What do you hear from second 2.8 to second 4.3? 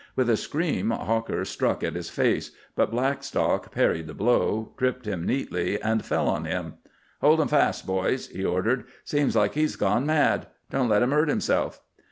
Blackstock parried the